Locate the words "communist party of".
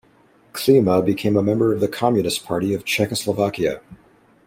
1.87-2.83